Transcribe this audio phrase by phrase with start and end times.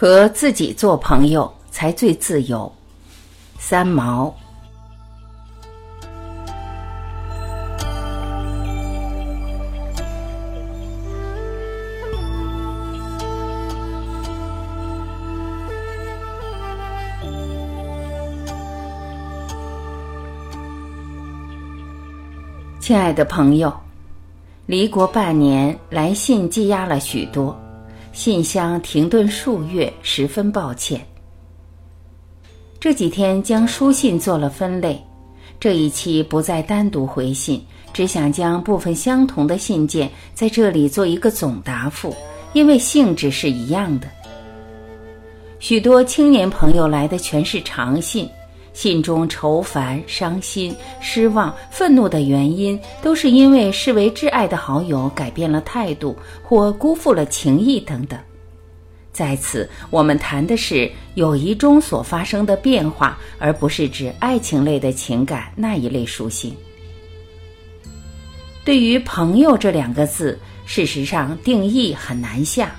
[0.00, 2.72] 和自己做朋友才最自由。
[3.58, 4.32] 三毛。
[22.78, 23.76] 亲爱的朋友，
[24.64, 27.58] 离国半年，来信积压了许多。
[28.12, 31.00] 信箱停顿数月，十分抱歉。
[32.80, 35.02] 这几天将书信做了分类，
[35.60, 42.14] 这一期不再单独回信，只想将部分相同的信件在这里做一个总答复，
[42.52, 44.08] 因为性质是一样的。
[45.60, 48.28] 许多青年朋友来的全是长信。
[48.78, 58.16] 信中愁烦、伤心、失望、愤怒的原因，都是因为视为挚爱的好友改变了态度，或辜负了情谊等等。
[59.12, 66.54] 在此，我们谈的是友谊中所发生的变化，而不是指爱情类的情感那一类书信。
[68.64, 72.70] 对于“朋友”这两个字，事实上定义很难下，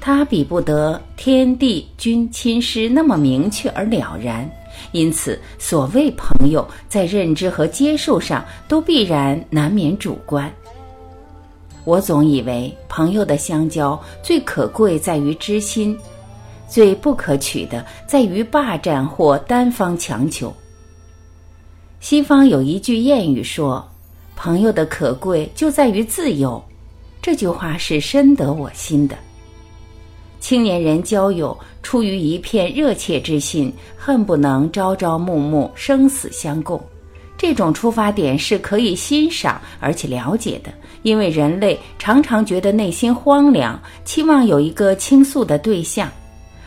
[0.00, 4.48] 它比不得天地君亲师那么明确而了然。
[4.92, 10.52] 因此，所谓朋友，在认知和接受上都必然难免主观。
[11.84, 15.98] 我总以为，朋友的相交最可贵在于知心，
[16.68, 20.54] 最不可取的在于霸占或单方强求。
[22.00, 23.86] 西方有一句谚语说
[24.36, 26.62] ：“朋友的可贵就在于自由。”
[27.22, 29.16] 这句话是深得我心的。
[30.40, 36.82] 青年人交友出于一片热切之心，恨不能朝朝暮暮、生死相共。
[37.36, 46.10] 这种出发点是可以欣赏而且了解的，因为人类常常觉得内心荒凉，期望有一个倾诉的对象。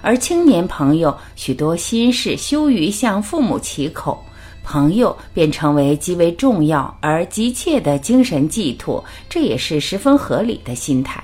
[0.00, 4.22] 而青年朋友许多心事羞于向父母启口，
[4.62, 11.22] 朋友便成为极为重要而急切的精神寄托，这也是十分合理的心态。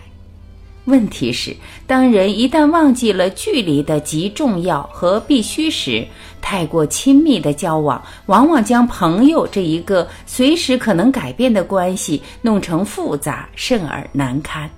[0.87, 1.57] 问题是，
[1.87, 6.07] 当人一旦忘记了距离的极重要和必须时，
[6.43, 14.69] 太过亲密的交往，往往将朋友这一个随时可能改变的关系弄成复杂甚而难堪。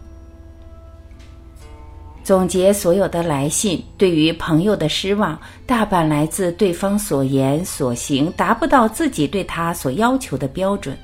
[2.23, 10.97] 总结所有的来信，对于朋友的失望，大半来自对方所言所行达不到自己对他所要求的标准，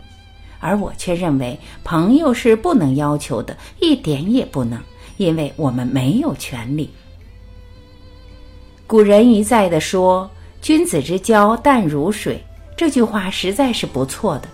[0.60, 4.80] 而我却认为，朋友是不能要求的，一点也不能。
[5.22, 6.90] 因为我们没有权利。
[8.86, 10.28] 古人一再的说
[10.60, 12.42] “君子之交淡如水”，
[12.76, 14.48] 这句话实在是不错的。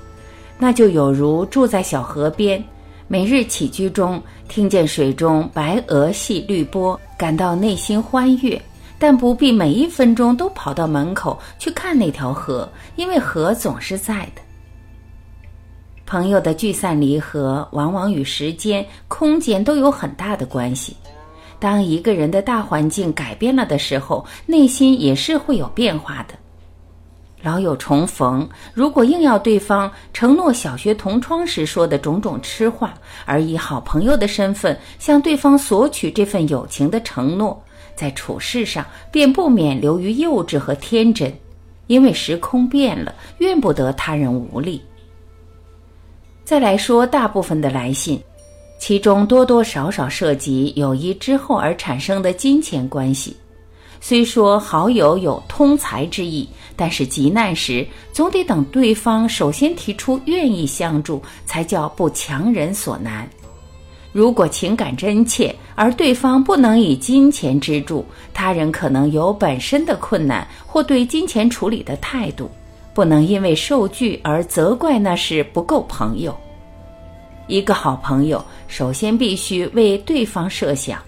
[0.58, 2.62] 那就有如住在小河边，
[3.06, 8.60] 每日起居中听见水中白鹅戏绿波，感到内心欢悦，
[8.98, 14.42] 但不必每一分钟都跑到门口去看那条河，因为河总是在的。
[16.08, 20.96] 朋友的聚散离合，往往与时间、空间都有很大的关系。
[21.58, 26.34] 当一个人的大环境改变了的时候，内心也是会有变化的。
[27.42, 32.94] 老友重逢，如果硬要对方承诺小学同窗时说的种种痴话，
[33.26, 37.62] 而以好朋友的身份向对方索取这份友情的承诺，
[37.94, 38.82] 在处事上
[39.12, 41.30] 便不免流于幼稚和天真，
[41.86, 44.82] 因为时空变了，怨不得他人无力。
[46.48, 48.18] 再来说大部分的来信，
[48.78, 53.36] 其中多多少少涉及友谊之后而产生的金钱关系。
[54.00, 63.28] 虽说好友有通财之意，但是急难时总得等对方首先提出愿意相助，才叫不强人所难。
[64.10, 72.50] 如果情感真切，而对方不能以金钱支助，他人可能有本身的困难或对金钱处理的态度。
[72.98, 76.36] 不能因为受拒而责怪那是不够朋友。
[77.46, 81.00] 一个好朋友首先必须为对方设想，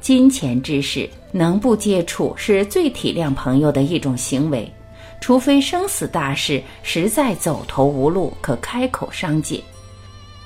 [0.00, 4.68] 金钱之事能不接触是最体谅朋友的一种行为，
[5.20, 9.62] 除非生死大事实在走投无路可开口商借。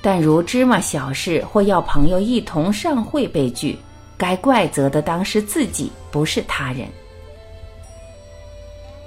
[0.03, 3.75] 但如芝麻小事或要朋友一同上会被拒，
[4.19, 6.87] 该怪责的当是自己，不是他人。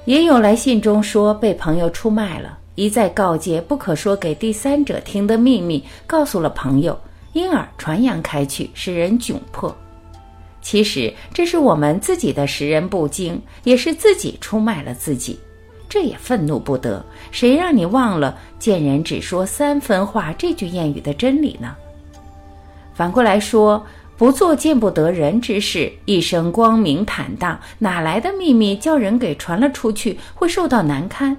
[0.05, 6.99] 也有来信中说被朋友出卖了，一再告诫不可说给第三者听的秘密，告诉了朋友，
[7.31, 9.73] 因而传扬开去，使人窘迫。
[10.61, 15.39] 其实这是我们自己的识人不精，也是自己出卖了自己，
[15.87, 17.05] 这也愤怒不得。
[17.31, 21.75] 谁让你忘了“见人只说三分话”这句谚语的真理呢？
[22.93, 23.83] 反过来说，
[24.15, 31.35] 不做见不得人之事，一生光明坦荡，哪来的秘密叫人给传了出去，会受到难堪？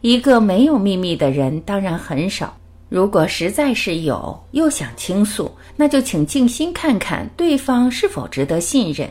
[0.00, 2.56] 一个没有秘密的人当然很少。
[2.88, 9.08] 如果实在是有，又想倾诉，那就请静心看看对方是否值得信任。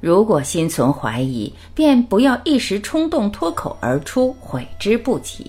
[0.00, 5.48] 如果心存怀疑，便不要一时冲动脱口而出，悔之不及。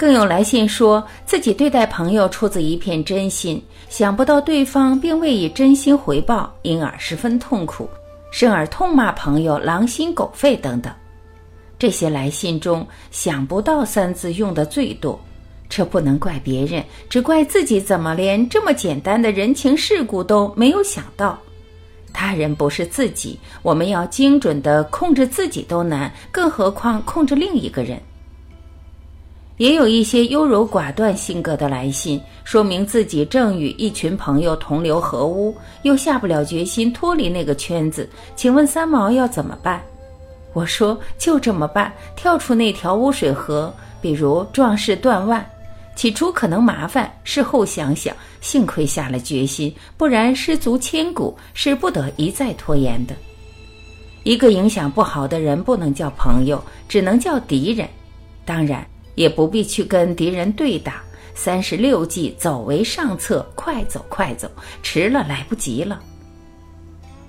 [0.00, 7.86] 更有来信说自己对待朋友出自一片真心，想不到对方并未以真心回报，因而十分痛苦，
[8.32, 10.90] 甚而痛骂朋友狼心狗肺等等。
[11.78, 15.20] 这些来信中“想不到”三字用的最多，
[15.68, 21.38] 这不能怪别人，只怪自己怎么连这么简单的人情世故都没有想到。
[22.10, 28.00] 他人不是自己，我们要精准的控制自己都难，更何况控制另一个人。
[29.60, 38.08] 也有一些优柔寡断性格的来信，说明自己正与一群朋友同流合污，又下不了决心脱离那个圈子。
[38.34, 39.82] 请问三毛要怎么办？
[40.54, 43.70] 我说就这么办，跳出那条污水河，
[44.00, 45.44] 比如壮士断腕。
[45.94, 53.14] 起初可能麻烦，事后想想，幸亏下了决心，不然失足千古，是不得一再拖延的。
[54.22, 57.86] 一个影响不好的人，不能叫朋友，只能叫敌人。
[58.46, 58.86] 当然，
[59.20, 61.02] 也不必去跟敌人对打。
[61.34, 64.50] 三十六计，走为上策，快走快走，
[64.82, 66.00] 迟了来不及了。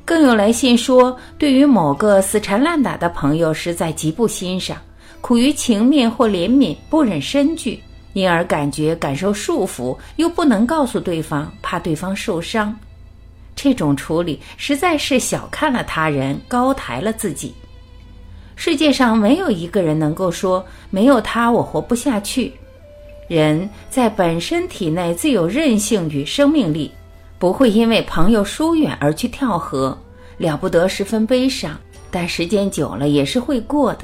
[0.05, 4.77] 更有来信说，对于某个死缠烂打的朋友，实在极不欣赏，
[5.19, 7.83] 苦于情面或怜悯，不忍深聚。
[8.13, 12.73] 因而感觉感受束缚，又不能告诉对方，怕对方受伤，
[13.53, 17.53] 这种处理实在是小看了他人，高抬了自己。
[18.63, 22.53] 世界上没有一个人能够说没有他我活不下去。
[23.27, 26.91] 人在本身体内自有韧性与生命力，
[27.39, 29.97] 不会因为朋友疏远而去跳河，
[30.37, 31.75] 了不得，十分悲伤，
[32.11, 34.01] 但时间久了也是会过的。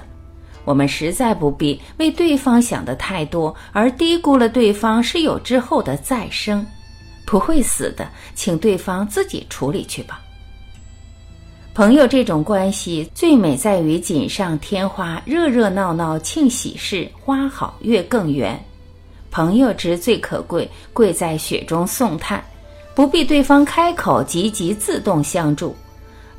[0.65, 6.65] 我们实在不必为对方想的太多，而低估了对方是有之后的再生，
[7.27, 10.19] 不会死的，请对方自己处理去吧。
[11.77, 18.59] 朋友这种关系最美在于锦上添花，热热闹闹庆喜事，花好月更圆。
[19.29, 22.43] 朋友之最可贵，贵在雪中送炭，
[22.95, 25.75] 不必对方开口，积极自动相助。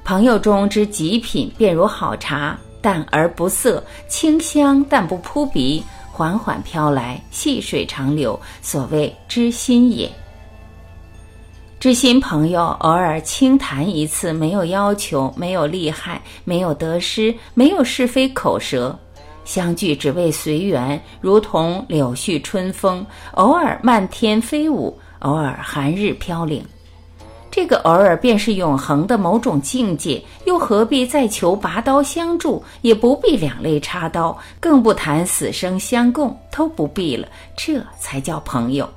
[0.02, 2.58] 朋友中之极品，便如好茶。
[2.80, 5.80] 淡而不涩，清香但不扑鼻，
[6.10, 10.10] 缓缓飘来，细水长流，所谓知心也。
[11.80, 18.98] 知心朋友偶尔轻谈一次，没有要求，没有利害，没有得失，没有是非口舌，
[19.44, 26.64] 相聚只为随缘，如同柳絮春风，偶尔漫天飞舞，偶尔寒日飘零。
[27.48, 32.60] 这个偶尔便是永恒的某种境界，又何必再求拔刀相助？
[32.82, 37.28] 也不必两肋插刀，更不谈死生相共，都不必了。
[37.56, 38.88] 这才叫朋友。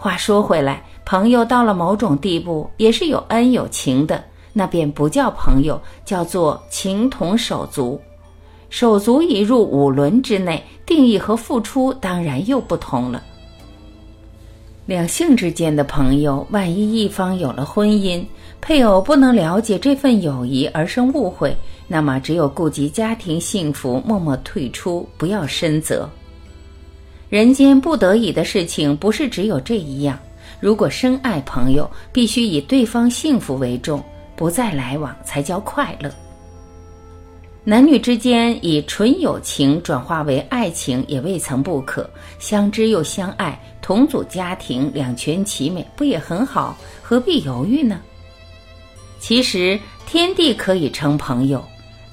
[0.00, 4.22] 话说回来，朋友到了某种地步，也是有恩有情的，
[4.52, 7.98] 那便不叫朋友，叫做情同手足。
[8.68, 13.22] 手足已入五伦之内，定义和付出当然又不同了。
[14.84, 18.22] 两性之间的朋友，万一一方有了婚姻，
[18.60, 21.56] 配偶不能了解这份友谊而生误会，
[21.86, 26.06] 那么只有顾及家庭幸福，默默退出，不要深责。
[27.30, 30.18] 人间不得已的事情，不是只有这一样。
[30.60, 34.02] 如果深爱朋友，必须以对方幸福为重，
[34.36, 36.10] 不再来往才叫快乐。
[37.64, 42.08] 男女之间以纯友情转化为爱情，也未曾不可。
[42.38, 43.60] 相知又相爱。
[43.82, 46.76] 同组家庭，两全其美，不也很好？
[47.02, 48.00] 何必犹豫呢？
[49.18, 51.62] 其实天地可以成朋友，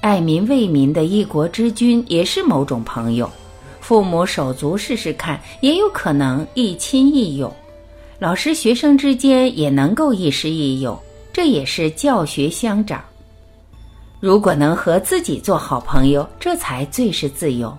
[0.00, 3.30] 爱民为民的一国之君也是某种朋友。
[3.80, 7.54] 父母手足试试看，也有可能亦亲亦友。
[8.18, 10.98] 老师学生之间也能够亦师亦友，
[11.34, 13.04] 这也是教学相长。
[14.20, 17.76] 如果能和自己做好朋友，这才最是自由。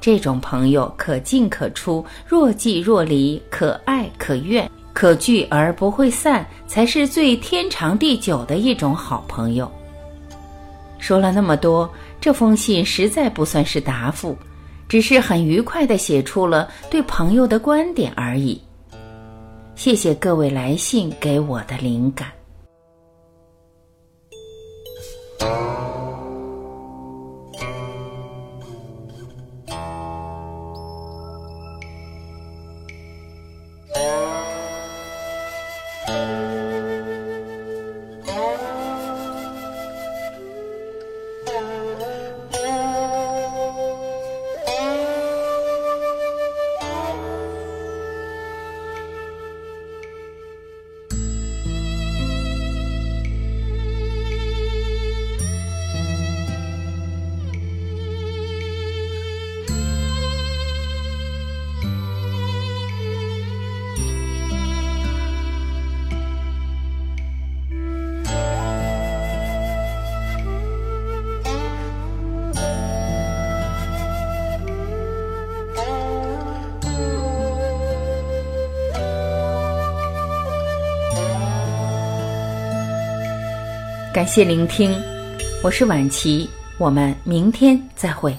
[0.00, 9.70] 这种朋友可进可出，若即若离，可爱可怨，可聚而不会散，才是最天长地久的一种好朋友。
[11.00, 14.36] 说了那么多，这封信实在不算是答复，
[14.88, 18.60] 只是很愉快地写出了对朋友的观点而已。
[19.74, 22.41] 谢谢各位来信给我的灵感。
[84.12, 84.94] 感谢聆听，
[85.62, 88.36] 我是晚琪，我们明天再会。